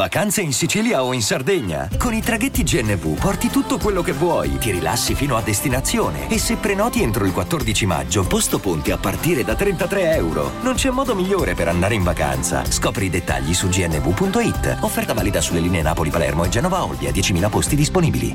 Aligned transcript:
Vacanze 0.00 0.40
in 0.40 0.54
Sicilia 0.54 1.04
o 1.04 1.12
in 1.12 1.20
Sardegna? 1.20 1.86
Con 1.98 2.14
i 2.14 2.22
traghetti 2.22 2.62
GNV 2.62 3.20
porti 3.20 3.50
tutto 3.50 3.76
quello 3.76 4.00
che 4.00 4.12
vuoi, 4.12 4.56
ti 4.56 4.70
rilassi 4.70 5.14
fino 5.14 5.36
a 5.36 5.42
destinazione 5.42 6.26
e 6.30 6.38
se 6.38 6.56
prenoti 6.56 7.02
entro 7.02 7.26
il 7.26 7.34
14 7.34 7.84
maggio, 7.84 8.26
posto 8.26 8.58
ponti 8.60 8.92
a 8.92 8.96
partire 8.96 9.44
da 9.44 9.54
33 9.54 10.14
euro. 10.14 10.52
Non 10.62 10.72
c'è 10.72 10.88
modo 10.88 11.14
migliore 11.14 11.52
per 11.52 11.68
andare 11.68 11.96
in 11.96 12.02
vacanza. 12.02 12.64
Scopri 12.64 13.04
i 13.04 13.10
dettagli 13.10 13.52
su 13.52 13.68
gnv.it. 13.68 14.78
Offerta 14.80 15.12
valida 15.12 15.42
sulle 15.42 15.60
linee 15.60 15.82
Napoli-Palermo 15.82 16.44
e 16.44 16.48
Genova-Olbia, 16.48 17.10
10.000 17.10 17.50
posti 17.50 17.76
disponibili. 17.76 18.34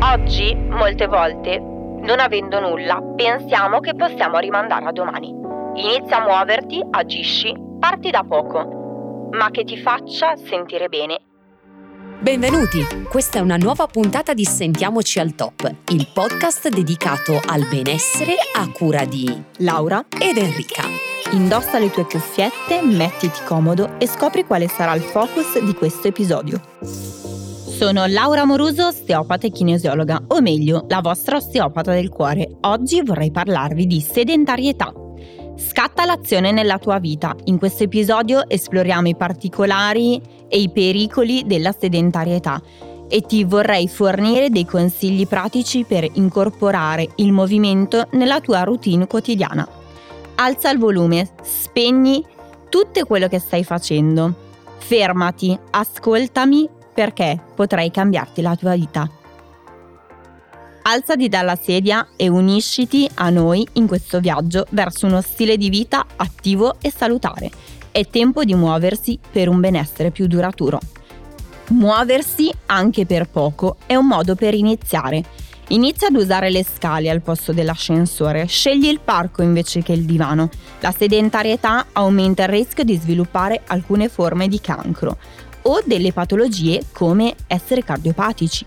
Oggi, 0.00 0.54
molte 0.54 1.06
volte, 1.08 1.58
non 1.58 2.20
avendo 2.20 2.60
nulla, 2.60 3.02
pensiamo 3.16 3.80
che 3.80 3.96
possiamo 3.96 4.38
rimandare 4.38 4.86
a 4.86 4.92
domani. 4.92 5.34
Inizia 5.74 6.18
a 6.18 6.24
muoverti, 6.24 6.80
agisci, 6.88 7.52
parti 7.78 8.10
da 8.10 8.24
poco, 8.26 8.75
ma 9.36 9.50
che 9.50 9.64
ti 9.64 9.76
faccia 9.76 10.34
sentire 10.36 10.88
bene. 10.88 11.20
Benvenuti! 12.18 12.80
Questa 13.08 13.38
è 13.38 13.42
una 13.42 13.56
nuova 13.56 13.86
puntata 13.86 14.32
di 14.32 14.44
Sentiamoci 14.44 15.20
al 15.20 15.34
Top, 15.34 15.70
il 15.90 16.08
podcast 16.12 16.68
dedicato 16.68 17.38
al 17.44 17.68
benessere 17.68 18.34
a 18.54 18.70
cura 18.72 19.04
di 19.04 19.30
Laura 19.58 20.06
ed 20.18 20.38
Enrica. 20.38 20.84
Indossa 21.32 21.78
le 21.78 21.90
tue 21.90 22.04
cuffiette, 22.04 22.80
mettiti 22.82 23.40
comodo 23.44 23.98
e 23.98 24.06
scopri 24.06 24.44
quale 24.44 24.68
sarà 24.68 24.94
il 24.94 25.02
focus 25.02 25.62
di 25.62 25.74
questo 25.74 26.08
episodio. 26.08 26.58
Sono 26.80 28.06
Laura 28.06 28.46
Moruso, 28.46 28.86
osteopata 28.86 29.46
e 29.46 29.50
kinesiologa, 29.50 30.24
o 30.28 30.40
meglio, 30.40 30.86
la 30.88 31.00
vostra 31.02 31.36
osteopata 31.36 31.92
del 31.92 32.08
cuore. 32.08 32.56
Oggi 32.62 33.02
vorrei 33.02 33.30
parlarvi 33.30 33.86
di 33.86 34.00
sedentarietà. 34.00 35.05
Scatta 35.56 36.04
l'azione 36.04 36.52
nella 36.52 36.78
tua 36.78 36.98
vita. 36.98 37.34
In 37.44 37.58
questo 37.58 37.84
episodio 37.84 38.46
esploriamo 38.46 39.08
i 39.08 39.16
particolari 39.16 40.20
e 40.48 40.60
i 40.60 40.70
pericoli 40.70 41.44
della 41.46 41.72
sedentarietà 41.72 42.60
e 43.08 43.22
ti 43.22 43.44
vorrei 43.44 43.88
fornire 43.88 44.50
dei 44.50 44.66
consigli 44.66 45.26
pratici 45.26 45.84
per 45.84 46.06
incorporare 46.14 47.08
il 47.16 47.32
movimento 47.32 48.06
nella 48.12 48.40
tua 48.40 48.64
routine 48.64 49.06
quotidiana. 49.06 49.66
Alza 50.34 50.70
il 50.70 50.78
volume, 50.78 51.30
spegni 51.42 52.22
tutto 52.68 53.04
quello 53.06 53.26
che 53.26 53.38
stai 53.38 53.64
facendo. 53.64 54.34
Fermati, 54.76 55.58
ascoltami 55.70 56.68
perché 56.92 57.40
potrei 57.54 57.90
cambiarti 57.90 58.42
la 58.42 58.56
tua 58.56 58.74
vita. 58.74 59.10
Alzati 60.88 61.28
dalla 61.28 61.56
sedia 61.56 62.10
e 62.14 62.28
unisciti 62.28 63.10
a 63.14 63.28
noi 63.28 63.66
in 63.72 63.88
questo 63.88 64.20
viaggio 64.20 64.66
verso 64.70 65.06
uno 65.06 65.20
stile 65.20 65.56
di 65.56 65.68
vita 65.68 66.06
attivo 66.14 66.76
e 66.80 66.92
salutare. 66.96 67.50
È 67.90 68.06
tempo 68.06 68.44
di 68.44 68.54
muoversi 68.54 69.18
per 69.32 69.48
un 69.48 69.58
benessere 69.58 70.12
più 70.12 70.28
duraturo. 70.28 70.78
Muoversi 71.70 72.52
anche 72.66 73.04
per 73.04 73.28
poco 73.28 73.78
è 73.84 73.96
un 73.96 74.06
modo 74.06 74.36
per 74.36 74.54
iniziare. 74.54 75.24
Inizia 75.70 76.06
ad 76.06 76.14
usare 76.14 76.50
le 76.50 76.64
scale 76.64 77.10
al 77.10 77.20
posto 77.20 77.52
dell'ascensore, 77.52 78.46
scegli 78.46 78.86
il 78.86 79.00
parco 79.00 79.42
invece 79.42 79.82
che 79.82 79.92
il 79.92 80.04
divano. 80.04 80.50
La 80.78 80.94
sedentarietà 80.96 81.86
aumenta 81.94 82.44
il 82.44 82.50
rischio 82.50 82.84
di 82.84 82.94
sviluppare 82.94 83.62
alcune 83.66 84.08
forme 84.08 84.46
di 84.46 84.60
cancro 84.60 85.18
o 85.62 85.82
delle 85.84 86.12
patologie 86.12 86.84
come 86.92 87.34
essere 87.48 87.82
cardiopatici, 87.82 88.64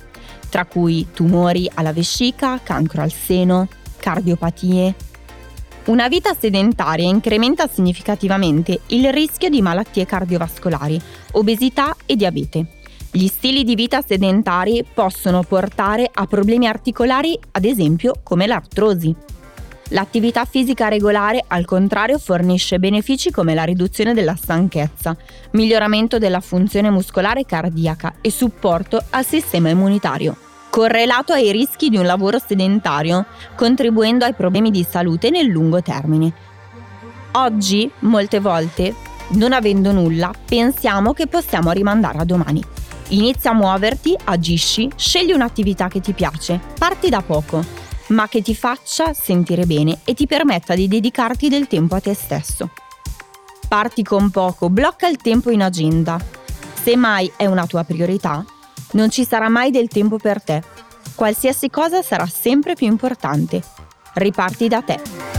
tra 0.49 0.65
cui 0.65 1.07
tumori 1.13 1.69
alla 1.73 1.93
vescica, 1.93 2.59
cancro 2.61 3.01
al 3.01 3.11
seno, 3.11 3.67
cardiopatie. 3.97 4.95
Una 5.85 6.07
vita 6.07 6.35
sedentaria 6.37 7.07
incrementa 7.07 7.67
significativamente 7.67 8.81
il 8.87 9.11
rischio 9.11 9.49
di 9.49 9.61
malattie 9.61 10.05
cardiovascolari, 10.05 11.01
obesità 11.31 11.95
e 12.05 12.15
diabete. 12.15 12.65
Gli 13.11 13.27
stili 13.27 13.63
di 13.63 13.73
vita 13.73 14.03
sedentari 14.05 14.85
possono 14.93 15.41
portare 15.41 16.07
a 16.13 16.27
problemi 16.27 16.67
articolari, 16.67 17.37
ad 17.51 17.65
esempio 17.65 18.13
come 18.21 18.45
l'artrosi. 18.45 19.15
L'attività 19.89 20.45
fisica 20.45 20.87
regolare, 20.87 21.43
al 21.47 21.65
contrario, 21.65 22.19
fornisce 22.19 22.77
benefici 22.77 23.31
come 23.31 23.55
la 23.55 23.63
riduzione 23.63 24.13
della 24.13 24.35
stanchezza, 24.35 25.17
miglioramento 25.51 26.19
della 26.19 26.41
funzione 26.41 26.91
muscolare 26.91 27.43
cardiaca 27.43 28.15
e 28.21 28.29
supporto 28.29 29.01
al 29.09 29.25
sistema 29.25 29.69
immunitario, 29.69 30.35
correlato 30.69 31.33
ai 31.33 31.51
rischi 31.51 31.89
di 31.89 31.97
un 31.97 32.05
lavoro 32.05 32.37
sedentario, 32.37 33.25
contribuendo 33.55 34.25
ai 34.25 34.35
problemi 34.35 34.69
di 34.69 34.85
salute 34.87 35.31
nel 35.31 35.47
lungo 35.47 35.81
termine. 35.81 36.31
Oggi, 37.31 37.89
molte 37.99 38.39
volte, 38.39 38.93
non 39.29 39.53
avendo 39.53 39.91
nulla, 39.91 40.31
pensiamo 40.45 41.13
che 41.13 41.25
possiamo 41.25 41.71
rimandare 41.71 42.19
a 42.19 42.25
domani. 42.25 42.63
Inizia 43.09 43.51
a 43.51 43.55
muoverti, 43.55 44.15
agisci, 44.25 44.87
scegli 44.95 45.31
un'attività 45.31 45.87
che 45.87 45.99
ti 45.99 46.13
piace, 46.13 46.59
parti 46.77 47.09
da 47.09 47.23
poco 47.23 47.87
ma 48.09 48.27
che 48.27 48.41
ti 48.41 48.55
faccia 48.55 49.13
sentire 49.13 49.65
bene 49.65 49.99
e 50.03 50.13
ti 50.13 50.27
permetta 50.27 50.75
di 50.75 50.87
dedicarti 50.87 51.49
del 51.49 51.67
tempo 51.67 51.95
a 51.95 51.99
te 51.99 52.13
stesso. 52.13 52.69
Parti 53.67 54.03
con 54.03 54.29
poco, 54.31 54.69
blocca 54.69 55.07
il 55.07 55.17
tempo 55.17 55.51
in 55.51 55.61
agenda. 55.61 56.19
Se 56.81 56.95
mai 56.95 57.31
è 57.35 57.45
una 57.45 57.67
tua 57.67 57.83
priorità, 57.83 58.43
non 58.91 59.09
ci 59.09 59.25
sarà 59.25 59.49
mai 59.49 59.69
del 59.71 59.87
tempo 59.87 60.17
per 60.17 60.41
te. 60.41 60.63
Qualsiasi 61.13 61.69
cosa 61.69 62.01
sarà 62.01 62.25
sempre 62.25 62.73
più 62.75 62.87
importante. 62.87 63.61
Riparti 64.13 64.67
da 64.67 64.81
te. 64.81 65.38